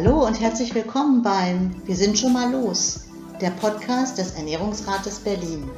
[0.00, 3.08] Hallo und herzlich willkommen beim Wir sind schon mal los,
[3.40, 5.68] der Podcast des Ernährungsrates Berlin.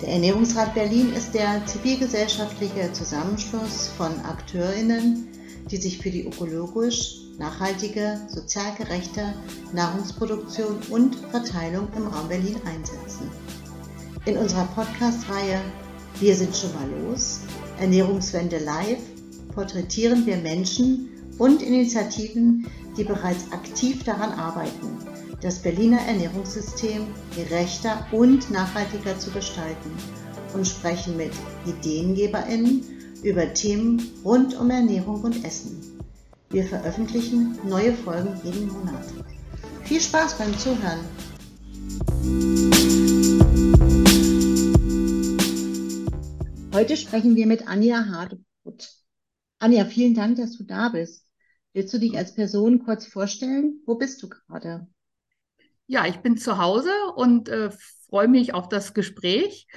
[0.00, 5.28] Der Ernährungsrat Berlin ist der zivilgesellschaftliche Zusammenschluss von Akteurinnen,
[5.70, 9.34] die sich für die ökologisch nachhaltige, sozial gerechte
[9.74, 13.30] Nahrungsproduktion und Verteilung im Raum Berlin einsetzen.
[14.24, 15.60] In unserer Podcast-Reihe
[16.20, 17.40] Wir sind schon mal los,
[17.78, 19.02] Ernährungswende live,
[19.54, 22.66] porträtieren wir Menschen und Initiativen,
[22.96, 24.98] die bereits aktiv daran arbeiten,
[25.40, 29.90] das Berliner Ernährungssystem gerechter und nachhaltiger zu gestalten
[30.54, 31.32] und sprechen mit
[31.66, 32.82] Ideengeberinnen
[33.22, 36.00] über Themen rund um Ernährung und Essen.
[36.50, 39.04] Wir veröffentlichen neue Folgen jeden Monat.
[39.84, 41.00] Viel Spaß beim Zuhören!
[46.72, 48.90] Heute sprechen wir mit Anja Hardebrot.
[49.58, 51.25] Anja, vielen Dank, dass du da bist.
[51.76, 53.82] Willst du dich als Person kurz vorstellen?
[53.84, 54.86] Wo bist du gerade?
[55.86, 57.70] Ja, ich bin zu Hause und äh,
[58.08, 59.68] freue mich auf das Gespräch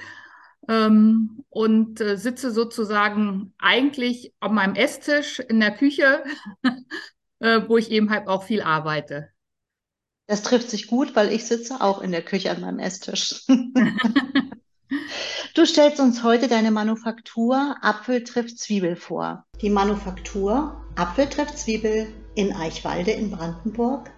[0.66, 6.24] ähm, und äh, sitze sozusagen eigentlich auf meinem Esstisch in der Küche,
[7.40, 9.28] äh, wo ich eben halt auch viel arbeite.
[10.26, 13.44] Das trifft sich gut, weil ich sitze auch in der Küche an meinem Esstisch.
[15.54, 19.44] Du stellst uns heute deine Manufaktur Apfel trifft Zwiebel vor.
[19.60, 24.10] Die Manufaktur Apfel trifft Zwiebel in Eichwalde in Brandenburg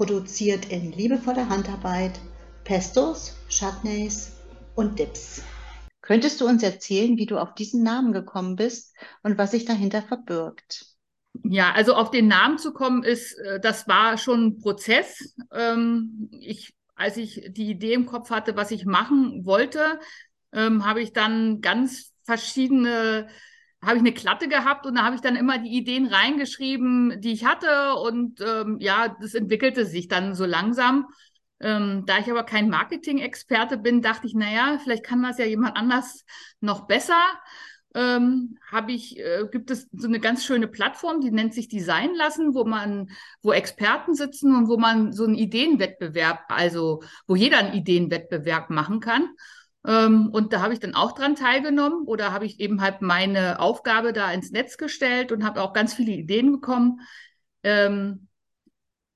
[0.00, 2.18] produziert in liebevoller Handarbeit
[2.64, 4.32] Pestos, Chutneys
[4.74, 5.42] und Dips.
[6.00, 10.00] Könntest du uns erzählen, wie du auf diesen Namen gekommen bist und was sich dahinter
[10.00, 10.86] verbirgt?
[11.44, 15.34] Ja, also auf den Namen zu kommen ist, äh, das war schon ein Prozess.
[15.52, 19.98] Ähm, ich, als ich die Idee im Kopf hatte, was ich machen wollte,
[20.52, 23.28] ähm, habe ich dann ganz verschiedene,
[23.82, 27.32] habe ich eine Klatte gehabt und da habe ich dann immer die Ideen reingeschrieben, die
[27.32, 31.06] ich hatte und ähm, ja, das entwickelte sich dann so langsam.
[31.58, 35.76] Ähm, da ich aber kein Marketing-Experte bin, dachte ich, naja, vielleicht kann das ja jemand
[35.76, 36.24] anders
[36.60, 37.20] noch besser.
[37.92, 42.14] Ähm, habe ich, äh, gibt es so eine ganz schöne Plattform, die nennt sich Design
[42.14, 43.10] lassen, wo man,
[43.42, 49.00] wo Experten sitzen und wo man so einen Ideenwettbewerb, also wo jeder einen Ideenwettbewerb machen
[49.00, 49.28] kann.
[49.86, 53.58] Ähm, und da habe ich dann auch dran teilgenommen oder habe ich eben halt meine
[53.60, 57.00] Aufgabe da ins Netz gestellt und habe auch ganz viele Ideen bekommen.
[57.62, 58.28] Ähm,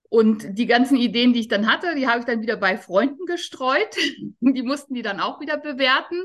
[0.09, 3.27] und die ganzen Ideen, die ich dann hatte, die habe ich dann wieder bei Freunden
[3.27, 3.97] gestreut.
[4.41, 6.25] die mussten die dann auch wieder bewerten.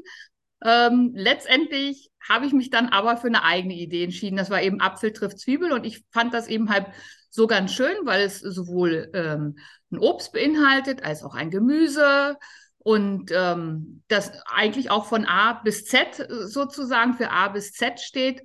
[0.63, 4.37] Ähm, letztendlich habe ich mich dann aber für eine eigene Idee entschieden.
[4.37, 6.87] Das war eben Apfel trifft Zwiebel und ich fand das eben halt
[7.29, 9.57] so ganz schön, weil es sowohl ähm,
[9.91, 12.37] ein Obst beinhaltet als auch ein Gemüse
[12.79, 18.41] und ähm, das eigentlich auch von A bis Z sozusagen für A bis Z steht,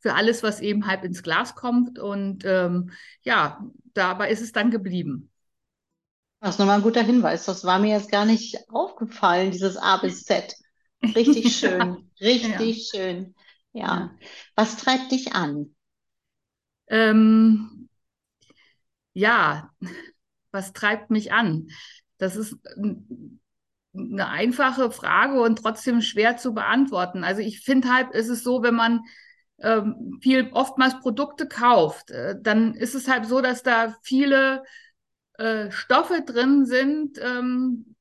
[0.00, 1.98] für alles, was eben halb ins Glas kommt.
[1.98, 2.92] Und ähm,
[3.22, 3.64] ja,
[3.94, 5.30] dabei ist es dann geblieben.
[6.40, 7.46] Das ist nochmal ein guter Hinweis.
[7.46, 10.54] Das war mir jetzt gar nicht aufgefallen, dieses A bis Z.
[11.02, 12.98] Richtig schön, richtig ja.
[12.98, 13.34] schön.
[13.72, 13.86] Ja.
[13.86, 14.10] ja.
[14.56, 15.74] Was treibt dich an?
[16.88, 17.88] Ähm,
[19.12, 19.70] ja,
[20.52, 21.68] was treibt mich an?
[22.18, 22.56] Das ist
[23.94, 27.24] eine einfache Frage und trotzdem schwer zu beantworten.
[27.24, 29.00] Also ich finde halt, ist es so, wenn man
[29.60, 34.62] ähm, viel oftmals Produkte kauft, äh, dann ist es halt so, dass da viele
[35.34, 37.18] äh, Stoffe drin sind.
[37.20, 37.96] Ähm,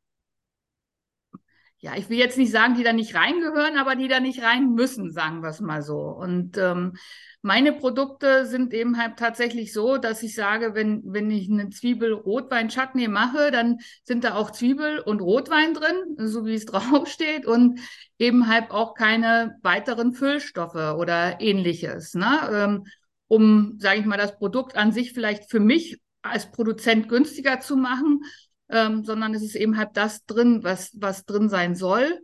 [1.79, 4.73] ja, ich will jetzt nicht sagen, die da nicht reingehören, aber die da nicht rein
[4.73, 5.97] müssen, sagen wir es mal so.
[5.97, 6.93] Und ähm,
[7.43, 13.07] meine Produkte sind eben halt tatsächlich so, dass ich sage, wenn, wenn ich eine Zwiebel-Rotwein-Chutney
[13.07, 17.79] mache, dann sind da auch Zwiebel und Rotwein drin, so wie es draufsteht und
[18.17, 22.49] eben halt auch keine weiteren Füllstoffe oder ähnliches, ne?
[22.51, 22.83] Ähm,
[23.27, 27.75] um, sage ich mal, das Produkt an sich vielleicht für mich als Produzent günstiger zu
[27.75, 28.21] machen,
[28.69, 32.19] ähm, sondern es ist eben halt das drin, was, was drin sein soll.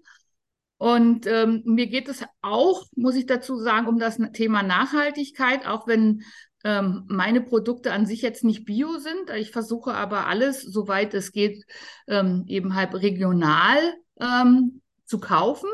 [0.78, 5.88] Und ähm, mir geht es auch, muss ich dazu sagen, um das Thema Nachhaltigkeit, auch
[5.88, 6.24] wenn
[6.66, 9.30] ähm, meine Produkte an sich jetzt nicht bio sind.
[9.38, 11.64] Ich versuche aber alles, soweit es geht,
[12.08, 13.80] ähm, eben halt regional
[14.20, 15.70] ähm, zu kaufen.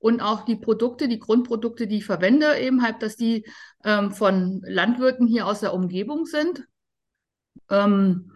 [0.00, 3.44] Und auch die Produkte, die Grundprodukte, die ich verwende, eben halt, dass die
[3.84, 6.64] ähm, von Landwirten hier aus der Umgebung sind.
[7.68, 8.32] Ähm,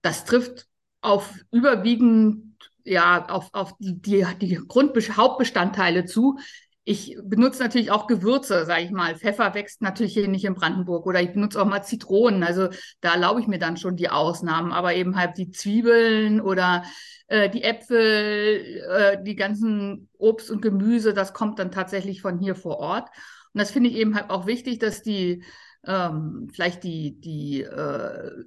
[0.00, 0.66] das trifft
[1.02, 2.52] auf überwiegend
[2.84, 6.38] ja, auf, auf die, die, die Grundhauptbestandteile zu.
[6.84, 9.16] Ich benutze natürlich auch Gewürze, sage ich mal.
[9.16, 12.42] Pfeffer wächst natürlich hier nicht in Brandenburg oder ich benutze auch mal Zitronen.
[12.42, 12.70] Also
[13.00, 14.72] da erlaube ich mir dann schon die Ausnahmen.
[14.72, 16.82] Aber eben halt die Zwiebeln oder
[17.28, 22.56] äh, die Äpfel, äh, die ganzen Obst und Gemüse, das kommt dann tatsächlich von hier
[22.56, 23.10] vor Ort.
[23.54, 25.44] Und das finde ich eben halt auch wichtig, dass die
[25.86, 28.44] ähm, vielleicht die, die äh,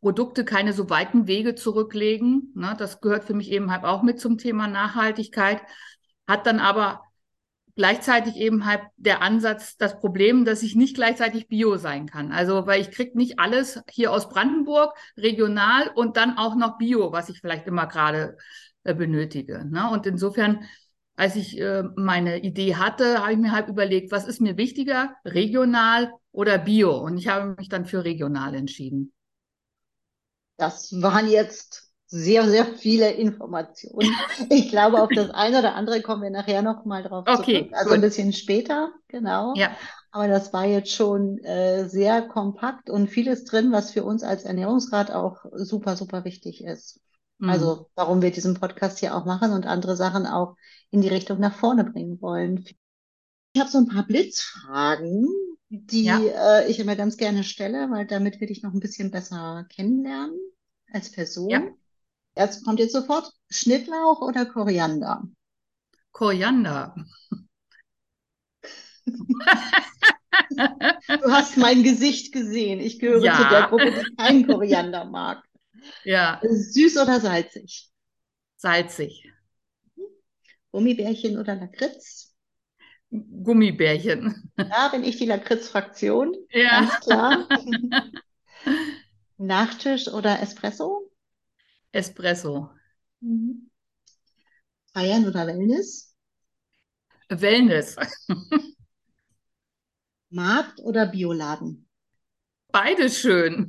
[0.00, 2.52] Produkte keine so weiten Wege zurücklegen.
[2.54, 2.74] Ne?
[2.78, 5.60] Das gehört für mich eben halt auch mit zum Thema Nachhaltigkeit.
[6.26, 7.02] Hat dann aber
[7.76, 12.32] gleichzeitig eben halt der Ansatz, das Problem, dass ich nicht gleichzeitig Bio sein kann.
[12.32, 17.12] Also, weil ich kriege nicht alles hier aus Brandenburg regional und dann auch noch Bio,
[17.12, 18.36] was ich vielleicht immer gerade
[18.84, 19.64] äh, benötige.
[19.64, 19.90] Ne?
[19.90, 20.64] Und insofern,
[21.16, 25.14] als ich äh, meine Idee hatte, habe ich mir halt überlegt, was ist mir wichtiger,
[25.24, 26.96] regional oder Bio?
[26.98, 29.12] Und ich habe mich dann für regional entschieden.
[30.60, 34.10] Das waren jetzt sehr, sehr viele Informationen.
[34.50, 37.72] Ich glaube, auf das eine oder andere kommen wir nachher noch mal drauf okay, zurück.
[37.72, 37.94] Also gut.
[37.94, 39.54] ein bisschen später, genau.
[39.54, 39.70] Ja.
[40.10, 44.42] Aber das war jetzt schon äh, sehr kompakt und vieles drin, was für uns als
[44.42, 47.00] Ernährungsrat auch super, super wichtig ist.
[47.38, 47.48] Mhm.
[47.48, 50.56] Also warum wir diesen Podcast hier auch machen und andere Sachen auch
[50.90, 52.64] in die Richtung nach vorne bringen wollen.
[53.52, 55.28] Ich habe so ein paar Blitzfragen,
[55.70, 56.20] die ja.
[56.20, 60.38] äh, ich immer ganz gerne stelle, weil damit will ich noch ein bisschen besser kennenlernen
[60.92, 61.50] als Person.
[61.50, 61.62] Ja.
[62.36, 65.24] Jetzt kommt jetzt sofort Schnittlauch oder Koriander?
[66.12, 66.94] Koriander.
[69.06, 69.16] du
[71.30, 72.78] hast mein Gesicht gesehen.
[72.80, 73.36] Ich gehöre ja.
[73.36, 75.42] zu der Gruppe, die keinen Koriander mag.
[76.04, 76.40] Ja.
[76.42, 77.90] Süß oder salzig?
[78.56, 79.28] Salzig.
[80.70, 82.29] Gummibärchen oder Lakritz?
[83.10, 84.52] Gummibärchen.
[84.56, 86.34] Da bin ich die Lakritz-Fraktion.
[86.50, 86.80] Ja.
[86.80, 87.48] Ganz klar.
[89.38, 91.10] Nachtisch oder Espresso?
[91.92, 92.70] Espresso.
[93.20, 93.70] Mhm.
[94.92, 96.14] Feiern oder Wellness?
[97.28, 97.96] Wellness.
[100.30, 101.88] Markt oder Bioladen?
[102.68, 103.68] Beides schön.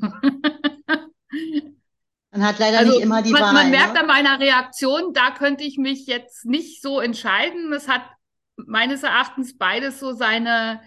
[2.32, 3.54] Man hat leider also, nicht immer die man, Wahl.
[3.54, 4.02] Man merkt ne?
[4.02, 7.74] an meiner Reaktion, da könnte ich mich jetzt nicht so entscheiden.
[7.74, 8.04] Es hat
[8.68, 10.82] meines Erachtens beides so seine,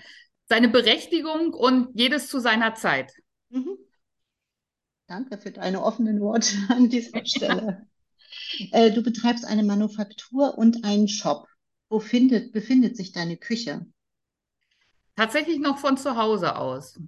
[0.49, 3.13] seine Berechtigung und jedes zu seiner Zeit.
[3.51, 3.77] Mhm.
[5.07, 7.87] Danke für deine offenen Worte an dieser Stelle.
[8.73, 11.47] Äh, du betreibst eine Manufaktur und einen Shop.
[11.89, 13.87] Wo findet, befindet sich deine Küche?
[15.17, 16.99] Tatsächlich noch von zu Hause aus.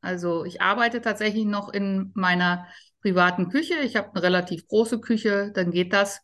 [0.00, 2.66] Also ich arbeite tatsächlich noch in meiner
[3.00, 3.74] privaten Küche.
[3.80, 6.20] Ich habe eine relativ große Küche, dann geht das.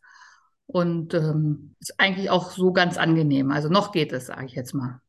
[0.67, 3.51] Und ähm, ist eigentlich auch so ganz angenehm.
[3.51, 4.99] Also noch geht es, sage ich jetzt mal.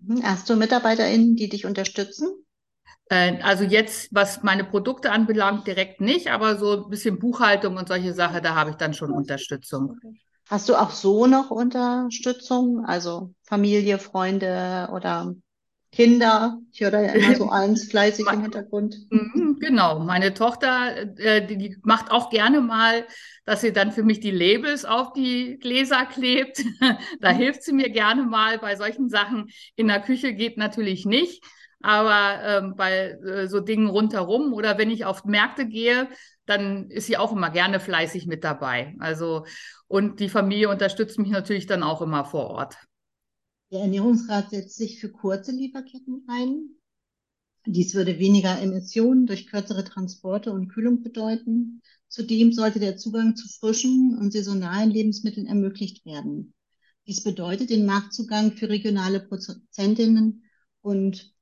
[0.00, 0.22] Mhm.
[0.22, 2.28] Hast du MitarbeiterInnen, die dich unterstützen?
[3.08, 7.88] Äh, also jetzt, was meine Produkte anbelangt, direkt nicht, aber so ein bisschen Buchhaltung und
[7.88, 9.98] solche Sachen, da habe ich dann schon Unterstützung.
[10.48, 12.84] Hast du auch so noch Unterstützung?
[12.84, 15.34] Also Familie, Freunde oder
[15.98, 16.60] Kinder?
[16.70, 18.96] Ich höre da ja immer so eins fleißig im Hintergrund.
[19.10, 23.04] Mhm, genau, meine Tochter, äh, die, macht auch gerne mal,
[23.44, 26.62] dass sie dann für mich die Labels auf die Gläser klebt.
[27.20, 29.48] da hilft sie mir gerne mal bei solchen Sachen.
[29.74, 31.44] In der Küche geht natürlich nicht
[31.80, 36.08] aber ähm, bei äh, so Dingen rundherum oder wenn ich auf Märkte gehe,
[36.44, 38.96] dann ist sie auch immer gerne fleißig mit dabei.
[38.98, 39.44] Also
[39.86, 42.76] und die Familie unterstützt mich natürlich dann auch immer vor Ort.
[43.70, 46.70] Der Ernährungsrat setzt sich für kurze Lieferketten ein.
[47.66, 51.82] Dies würde weniger Emissionen durch kürzere Transporte und Kühlung bedeuten.
[52.08, 56.54] Zudem sollte der Zugang zu frischen und saisonalen Lebensmitteln ermöglicht werden.
[57.06, 60.44] Dies bedeutet den Marktzugang für regionale Produzentinnen
[60.80, 61.34] und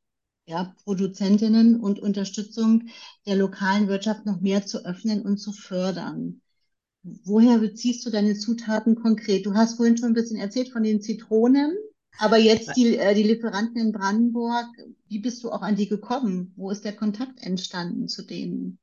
[0.46, 2.88] ja, Produzentinnen und Unterstützung
[3.26, 6.40] der lokalen Wirtschaft noch mehr zu öffnen und zu fördern.
[7.02, 9.46] Woher beziehst du deine Zutaten konkret?
[9.46, 11.76] Du hast vorhin schon ein bisschen erzählt von den Zitronen,
[12.18, 14.66] aber jetzt die, äh, die Lieferanten in Brandenburg,
[15.08, 16.52] wie bist du auch an die gekommen?
[16.56, 18.78] Wo ist der Kontakt entstanden zu denen?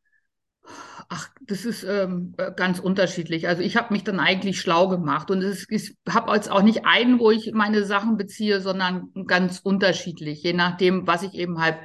[1.10, 3.48] Ach, das ist ähm, ganz unterschiedlich.
[3.48, 6.86] Also ich habe mich dann eigentlich schlau gemacht und es, ich habe jetzt auch nicht
[6.86, 11.78] einen, wo ich meine Sachen beziehe, sondern ganz unterschiedlich, je nachdem, was ich eben halt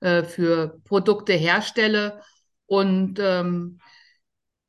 [0.00, 2.20] äh, für Produkte herstelle.
[2.66, 3.78] Und ähm,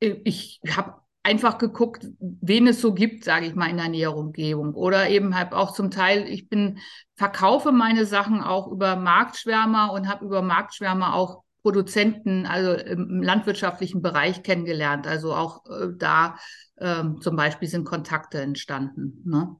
[0.00, 4.74] ich habe einfach geguckt, wen es so gibt, sage ich mal, in der näheren Umgebung.
[4.74, 6.78] Oder eben halt auch zum Teil, ich bin,
[7.16, 14.00] verkaufe meine Sachen auch über Marktschwärmer und habe über Marktschwärmer auch Produzenten, also im landwirtschaftlichen
[14.00, 15.06] Bereich kennengelernt.
[15.06, 16.38] Also auch äh, da
[16.78, 19.22] ähm, zum Beispiel sind Kontakte entstanden.
[19.26, 19.56] Ne?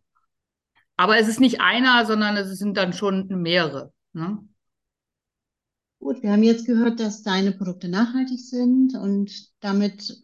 [0.96, 3.92] Aber es ist nicht einer, sondern es sind dann schon mehrere.
[4.12, 4.38] Ne?
[5.98, 10.16] Gut, wir haben jetzt gehört, dass deine Produkte nachhaltig sind und damit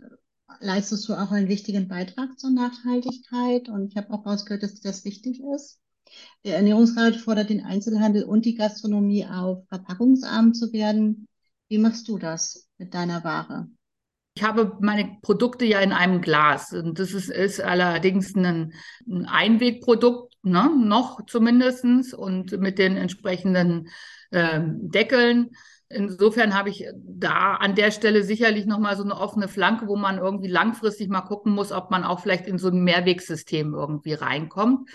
[0.61, 3.69] leistest du auch einen wichtigen Beitrag zur Nachhaltigkeit.
[3.69, 5.79] Und ich habe auch rausgehört, dass das wichtig ist.
[6.45, 11.27] Der Ernährungsrat fordert den Einzelhandel und die Gastronomie auf, verpackungsarm zu werden.
[11.69, 13.69] Wie machst du das mit deiner Ware?
[14.37, 18.73] Ich habe meine Produkte ja in einem Glas und das ist, ist allerdings ein,
[19.09, 20.71] ein Einwegprodukt, ne?
[20.77, 23.89] noch zumindest und mit den entsprechenden
[24.33, 25.51] ähm, Deckeln.
[25.89, 30.19] Insofern habe ich da an der Stelle sicherlich nochmal so eine offene Flanke, wo man
[30.19, 34.89] irgendwie langfristig mal gucken muss, ob man auch vielleicht in so ein Mehrwegsystem irgendwie reinkommt.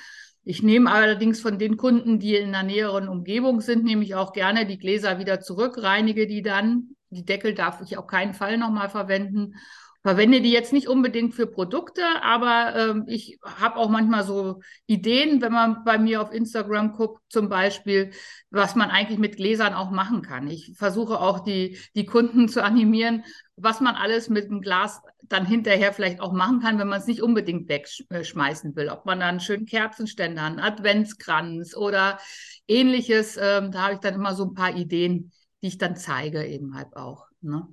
[0.43, 4.33] Ich nehme allerdings von den Kunden, die in der näheren Umgebung sind, nehme ich auch
[4.33, 6.95] gerne die Gläser wieder zurück, reinige die dann.
[7.09, 9.55] Die Deckel darf ich auf keinen Fall nochmal verwenden
[10.01, 15.41] verwende die jetzt nicht unbedingt für Produkte, aber ähm, ich habe auch manchmal so Ideen,
[15.41, 18.11] wenn man bei mir auf Instagram guckt, zum Beispiel,
[18.49, 20.47] was man eigentlich mit Gläsern auch machen kann.
[20.47, 23.25] Ich versuche auch die, die Kunden zu animieren,
[23.57, 27.07] was man alles mit dem Glas dann hinterher vielleicht auch machen kann, wenn man es
[27.07, 28.89] nicht unbedingt wegschmeißen will.
[28.89, 32.19] Ob man dann schönen Kerzenständer, einen Adventskranz oder
[32.67, 36.45] ähnliches, ähm, da habe ich dann immer so ein paar Ideen, die ich dann zeige
[36.45, 37.25] eben halt auch.
[37.41, 37.67] Ne?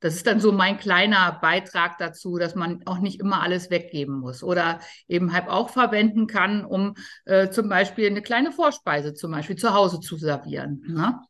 [0.00, 4.18] Das ist dann so mein kleiner Beitrag dazu, dass man auch nicht immer alles weggeben
[4.18, 6.94] muss oder eben halt auch verwenden kann, um
[7.26, 10.82] äh, zum Beispiel eine kleine Vorspeise zum Beispiel zu Hause zu servieren.
[10.88, 11.20] Ne?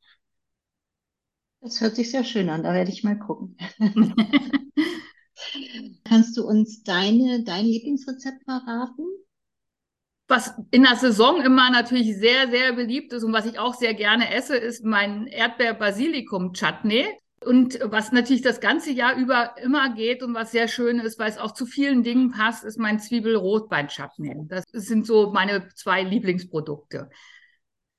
[1.61, 3.57] Das hört sich sehr schön an, da werde ich mal gucken.
[6.05, 9.05] Kannst du uns deine, dein Lieblingsrezept verraten?
[10.29, 13.95] Was in der Saison immer natürlich sehr, sehr beliebt ist und was ich auch sehr
[13.95, 17.07] gerne esse, ist mein Erdbeer-Basilikum-Chutney.
[17.43, 21.31] Und was natürlich das ganze Jahr über immer geht und was sehr schön ist, weil
[21.31, 24.47] es auch zu vielen Dingen passt, ist mein Zwiebel-Rotwein-Chutney.
[24.47, 27.09] Das sind so meine zwei Lieblingsprodukte.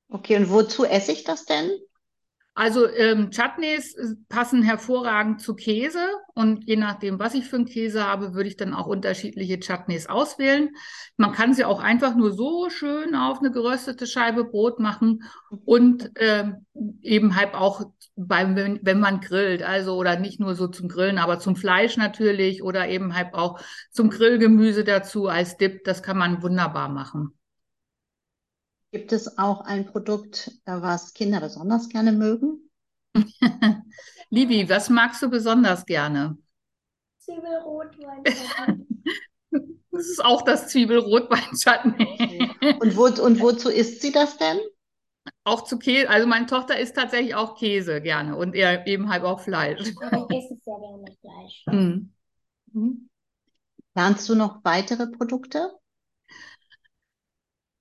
[0.09, 1.71] Okay, und wozu esse ich das denn?
[2.53, 7.65] Also ähm, Chutneys äh, passen hervorragend zu Käse und je nachdem, was ich für einen
[7.65, 10.69] Käse habe, würde ich dann auch unterschiedliche Chutneys auswählen.
[11.15, 15.23] Man kann sie auch einfach nur so schön auf eine geröstete Scheibe Brot machen
[15.63, 16.65] und ähm,
[17.01, 17.85] eben halt auch
[18.17, 21.95] beim, wenn, wenn man grillt, also oder nicht nur so zum Grillen, aber zum Fleisch
[21.95, 25.85] natürlich oder eben halt auch zum Grillgemüse dazu als Dip.
[25.85, 27.33] Das kann man wunderbar machen.
[28.91, 32.69] Gibt es auch ein Produkt, äh, was Kinder besonders gerne mögen?
[34.29, 36.37] Libi, was magst du besonders gerne?
[37.19, 38.23] Zwiebelrotwein.
[39.91, 42.49] das ist auch das Zwiebelrotwein-Chutney.
[42.59, 42.77] Okay.
[42.81, 44.59] Und, wo, und wozu isst sie das denn?
[45.43, 46.09] Auch zu Käse.
[46.09, 49.79] Also meine Tochter isst tatsächlich auch Käse gerne und eher eben halt auch Fleisch.
[49.79, 51.63] ich esse sehr gerne Fleisch.
[51.67, 52.13] Mhm.
[52.73, 53.09] Mhm.
[53.93, 55.71] Planst du noch weitere Produkte?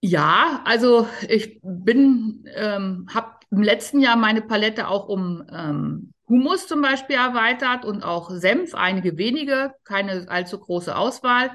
[0.02, 6.66] Ja, also ich bin, ähm, habe im letzten Jahr meine Palette auch um ähm, Humus
[6.66, 11.50] zum Beispiel erweitert und auch Senf, einige wenige, keine allzu große Auswahl.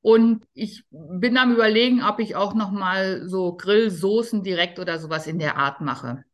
[0.00, 5.26] Und ich bin am überlegen, ob ich auch noch mal so Grillsoßen direkt oder sowas
[5.26, 6.24] in der Art mache.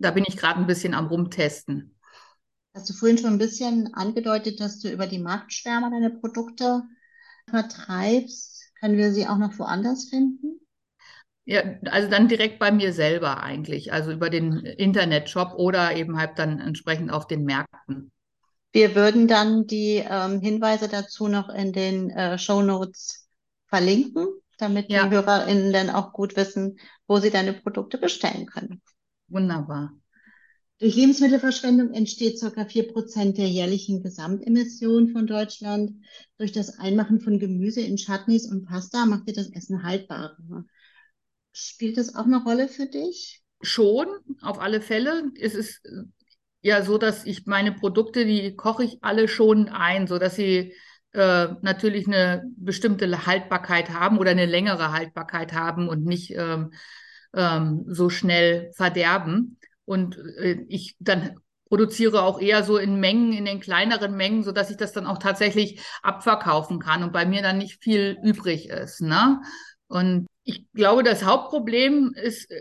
[0.00, 1.94] Da bin ich gerade ein bisschen am rumtesten.
[2.74, 6.82] Hast du vorhin schon ein bisschen angedeutet, dass du über die Marktschwärmer deine Produkte
[7.48, 8.49] vertreibst?
[8.80, 10.60] Können wir sie auch noch woanders finden?
[11.44, 16.38] Ja, also dann direkt bei mir selber eigentlich, also über den Internetshop oder eben halt
[16.38, 18.12] dann entsprechend auf den Märkten.
[18.72, 23.28] Wir würden dann die ähm, Hinweise dazu noch in den äh, Show Notes
[23.66, 25.04] verlinken, damit ja.
[25.04, 28.80] die HörerInnen dann auch gut wissen, wo sie deine Produkte bestellen können.
[29.28, 29.92] Wunderbar.
[30.80, 32.64] Durch Lebensmittelverschwendung entsteht ca.
[32.64, 35.92] 4% der jährlichen Gesamtemissionen von Deutschland.
[36.38, 40.64] Durch das Einmachen von Gemüse in Chutneys und Pasta macht ihr das Essen haltbarer.
[41.52, 43.42] Spielt das auch eine Rolle für dich?
[43.60, 44.06] Schon,
[44.40, 45.30] auf alle Fälle.
[45.38, 45.82] Es ist
[46.62, 50.72] ja so, dass ich meine Produkte, die koche ich alle schon ein, sodass sie
[51.12, 56.72] äh, natürlich eine bestimmte Haltbarkeit haben oder eine längere Haltbarkeit haben und nicht ähm,
[57.34, 59.58] ähm, so schnell verderben.
[59.90, 64.52] Und äh, ich dann produziere auch eher so in Mengen, in den kleineren Mengen, so
[64.52, 68.68] dass ich das dann auch tatsächlich abverkaufen kann und bei mir dann nicht viel übrig
[68.68, 69.00] ist.
[69.00, 69.42] Ne?
[69.88, 72.52] Und ich glaube, das Hauptproblem ist,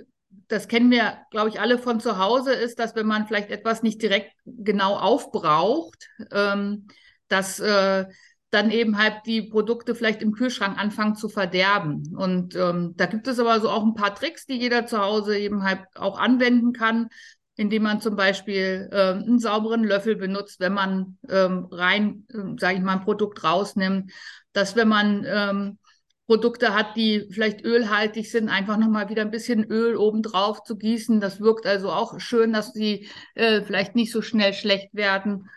[0.48, 3.84] das kennen wir, glaube ich, alle von zu Hause, ist, dass wenn man vielleicht etwas
[3.84, 6.88] nicht direkt genau aufbraucht, ähm,
[7.28, 8.06] dass äh,
[8.52, 12.16] dann eben halt die Produkte vielleicht im Kühlschrank anfangen zu verderben.
[12.16, 15.38] Und ähm, da gibt es aber so auch ein paar Tricks, die jeder zu Hause
[15.38, 17.10] eben halt auch anwenden kann,
[17.56, 22.78] indem man zum Beispiel äh, einen sauberen Löffel benutzt, wenn man ähm, rein, äh, sage
[22.78, 24.12] ich mal, ein Produkt rausnimmt,
[24.54, 25.78] dass wenn man ähm,
[26.26, 31.20] Produkte hat, die vielleicht ölhaltig sind, einfach nochmal wieder ein bisschen Öl obendrauf zu gießen.
[31.20, 35.50] Das wirkt also auch schön, dass sie äh, vielleicht nicht so schnell schlecht werden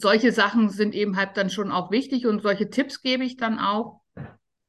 [0.00, 3.58] solche Sachen sind eben halt dann schon auch wichtig und solche Tipps gebe ich dann
[3.58, 4.00] auch.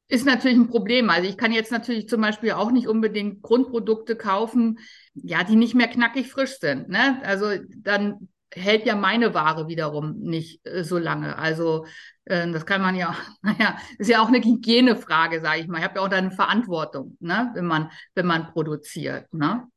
[0.08, 1.08] Ist natürlich ein Problem.
[1.08, 4.78] Also ich kann jetzt natürlich zum Beispiel auch nicht unbedingt Grundprodukte kaufen,
[5.14, 6.88] ja, die nicht mehr knackig frisch sind.
[6.88, 7.20] Ne?
[7.22, 7.46] Also
[7.76, 11.38] dann hält ja meine Ware wiederum nicht äh, so lange.
[11.38, 11.86] Also
[12.24, 15.78] äh, das kann man ja, naja, ist ja auch eine Hygienefrage, sage ich mal.
[15.78, 17.52] Ich habe ja auch da eine Verantwortung, ne?
[17.54, 19.32] wenn man, wenn man produziert.
[19.32, 19.68] Ne?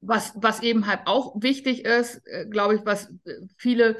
[0.00, 3.98] was, was eben halt auch wichtig ist, äh, glaube ich, was äh, viele,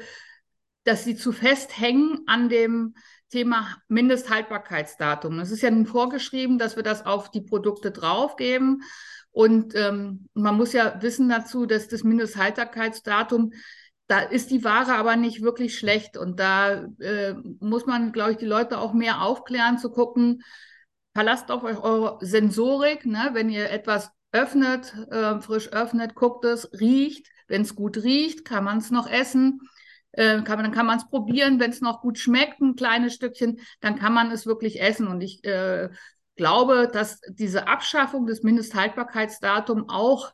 [0.83, 2.95] dass sie zu fest hängen an dem
[3.29, 5.39] Thema Mindesthaltbarkeitsdatum.
[5.39, 8.83] Es ist ja nun vorgeschrieben, dass wir das auf die Produkte draufgeben.
[9.31, 13.53] Und ähm, man muss ja wissen dazu, dass das Mindesthaltbarkeitsdatum,
[14.07, 16.17] da ist die Ware aber nicht wirklich schlecht.
[16.17, 20.43] Und da äh, muss man, glaube ich, die Leute auch mehr aufklären, zu gucken,
[21.13, 23.29] verlasst auf eure Sensorik, ne?
[23.33, 27.27] wenn ihr etwas öffnet, äh, frisch öffnet, guckt es, riecht.
[27.47, 29.61] Wenn es gut riecht, kann man es noch essen.
[30.13, 31.59] Äh, kann man, dann kann man es probieren.
[31.59, 35.07] Wenn es noch gut schmeckt, ein kleines Stückchen, dann kann man es wirklich essen.
[35.07, 35.89] Und ich äh,
[36.35, 40.31] glaube, dass diese Abschaffung des Mindesthaltbarkeitsdatums auch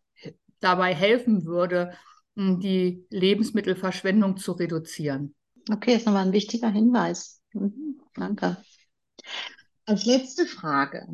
[0.60, 1.94] dabei helfen würde,
[2.36, 5.34] die Lebensmittelverschwendung zu reduzieren.
[5.72, 7.42] Okay, das ist nochmal ein wichtiger Hinweis.
[7.54, 8.58] Mhm, danke.
[9.86, 11.08] Als letzte Frage.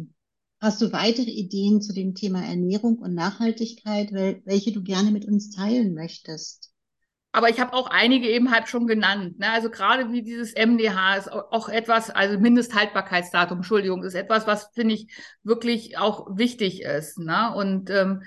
[0.59, 5.49] Hast du weitere Ideen zu dem Thema Ernährung und Nachhaltigkeit, welche du gerne mit uns
[5.49, 6.72] teilen möchtest?
[7.35, 9.39] Aber ich habe auch einige eben halt schon genannt.
[9.39, 9.49] Ne?
[9.49, 14.93] Also gerade wie dieses MDH ist auch etwas, also Mindesthaltbarkeitsdatum, Entschuldigung, ist etwas, was finde
[14.93, 15.11] ich
[15.41, 17.17] wirklich auch wichtig ist.
[17.17, 17.51] Ne?
[17.55, 18.21] Und ähm,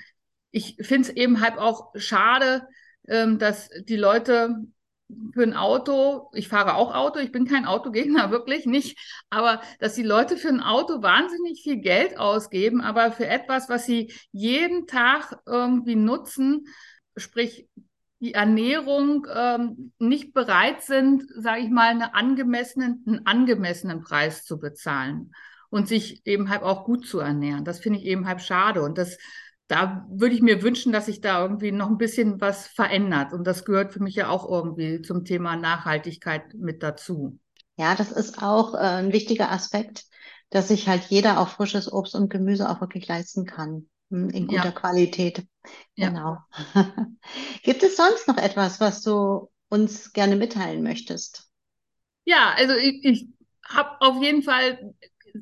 [0.51, 2.67] ich finde es eben halt auch schade,
[3.07, 4.57] ähm, dass die Leute
[5.35, 8.99] für ein Auto, ich fahre auch Auto, ich bin kein Autogegner, wirklich nicht,
[9.31, 13.87] aber dass die Leute für ein Auto wahnsinnig viel Geld ausgeben, aber für etwas, was
[13.87, 16.67] sie jeden Tag irgendwie nutzen,
[17.17, 17.69] sprich
[18.21, 24.59] die Ernährung ähm, nicht bereit sind, sage ich mal, eine angemessenen, einen angemessenen Preis zu
[24.59, 25.33] bezahlen
[25.69, 27.65] und sich eben halt auch gut zu ernähren.
[27.65, 28.83] Das finde ich eben halt schade.
[28.83, 29.19] Und das,
[29.69, 33.33] da würde ich mir wünschen, dass sich da irgendwie noch ein bisschen was verändert.
[33.33, 37.39] Und das gehört für mich ja auch irgendwie zum Thema Nachhaltigkeit mit dazu.
[37.77, 40.05] Ja, das ist auch äh, ein wichtiger Aspekt,
[40.49, 43.89] dass sich halt jeder auch frisches Obst und Gemüse auch wirklich leisten kann.
[44.11, 44.71] Hm, in guter ja.
[44.71, 45.45] Qualität.
[45.95, 46.09] Ja.
[46.09, 46.39] Genau.
[47.63, 51.49] Gibt es sonst noch etwas, was du uns gerne mitteilen möchtest?
[52.25, 53.29] Ja, also ich, ich
[53.65, 54.95] habe auf jeden Fall,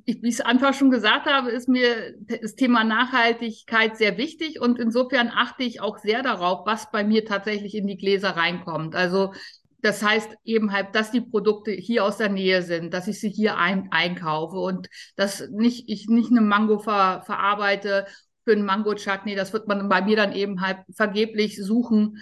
[0.05, 4.61] ich, wie ich es einfach schon gesagt habe, ist mir das Thema Nachhaltigkeit sehr wichtig
[4.61, 8.95] und insofern achte ich auch sehr darauf, was bei mir tatsächlich in die Gläser reinkommt.
[8.95, 9.33] Also
[9.81, 13.29] das heißt eben halt, dass die Produkte hier aus der Nähe sind, dass ich sie
[13.29, 18.07] hier ein, einkaufe und dass nicht, ich nicht eine Mango ver, verarbeite
[18.45, 19.35] für einen Mango-Chutney.
[19.35, 22.19] Das wird man bei mir dann eben halt vergeblich suchen,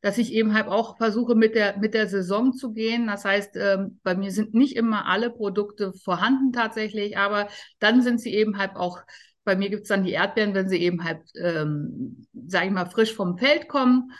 [0.00, 3.06] dass ich eben halt auch versuche, mit der, mit der Saison zu gehen.
[3.06, 7.48] Das heißt, ähm, bei mir sind nicht immer alle Produkte vorhanden tatsächlich, aber
[7.80, 9.00] dann sind sie eben halt auch,
[9.44, 12.86] bei mir gibt es dann die Erdbeeren, wenn sie eben halt, ähm, sage ich mal,
[12.86, 14.12] frisch vom Feld kommen.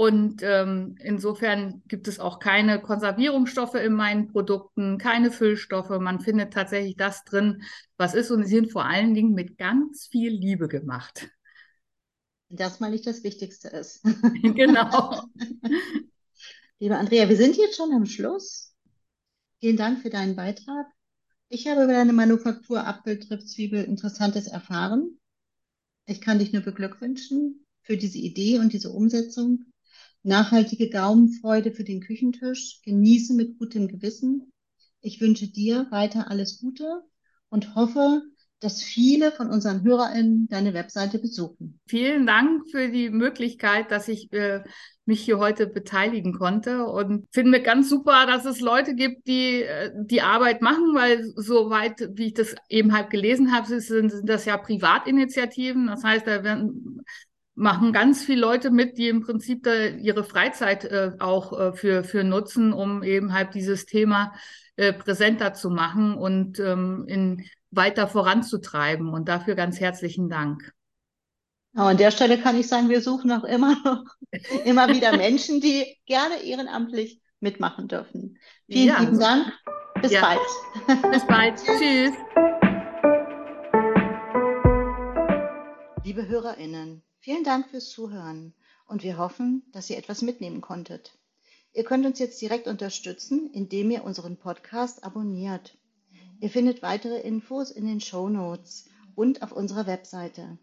[0.00, 5.90] Und ähm, insofern gibt es auch keine Konservierungsstoffe in meinen Produkten, keine Füllstoffe.
[5.90, 7.64] Man findet tatsächlich das drin,
[7.98, 8.30] was ist.
[8.30, 11.28] Und sie sind vor allen Dingen mit ganz viel Liebe gemacht.
[12.48, 14.02] Das mal nicht das Wichtigste ist.
[14.42, 15.22] genau.
[16.78, 18.74] Liebe Andrea, wir sind jetzt schon am Schluss.
[19.58, 20.86] Vielen Dank für deinen Beitrag.
[21.50, 25.20] Ich habe über deine Manufaktur Apfeltriebzwiebel Interessantes erfahren.
[26.06, 29.69] Ich kann dich nur beglückwünschen für diese Idee und diese Umsetzung
[30.22, 34.52] nachhaltige Gaumenfreude für den Küchentisch, genieße mit gutem Gewissen.
[35.00, 37.02] Ich wünsche dir weiter alles Gute
[37.48, 38.22] und hoffe,
[38.60, 41.80] dass viele von unseren HörerInnen deine Webseite besuchen.
[41.86, 44.62] Vielen Dank für die Möglichkeit, dass ich äh,
[45.06, 49.90] mich hier heute beteiligen konnte und finde ganz super, dass es Leute gibt, die äh,
[49.94, 54.44] die Arbeit machen, weil soweit, wie ich das eben halt gelesen habe, sind, sind das
[54.44, 55.86] ja Privatinitiativen.
[55.86, 57.02] Das heißt, da werden
[57.60, 62.04] machen ganz viele Leute mit, die im Prinzip da ihre Freizeit äh, auch äh, für,
[62.04, 64.32] für nutzen, um eben halt dieses Thema
[64.76, 69.10] äh, präsenter zu machen und ähm, in, weiter voranzutreiben.
[69.10, 70.72] Und dafür ganz herzlichen Dank.
[71.74, 74.04] Ja, an der Stelle kann ich sagen, wir suchen auch immer noch
[74.64, 78.38] immer wieder Menschen, die gerne ehrenamtlich mitmachen dürfen.
[78.70, 79.00] Vielen ja.
[79.00, 79.52] lieben Dank.
[80.00, 80.22] Bis ja.
[80.22, 81.12] bald.
[81.12, 81.56] Bis bald.
[81.78, 82.14] Tschüss.
[86.02, 88.54] Liebe HörerInnen, Vielen Dank fürs Zuhören
[88.86, 91.18] und wir hoffen, dass ihr etwas mitnehmen konntet.
[91.74, 95.76] Ihr könnt uns jetzt direkt unterstützen, indem ihr unseren Podcast abonniert.
[96.40, 100.56] Ihr findet weitere Infos in den Show Notes und auf unserer Webseite.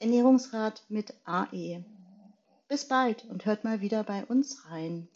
[0.00, 1.84] Ernährungsrat mit AE.
[2.66, 5.06] Bis bald und hört mal wieder bei uns rein.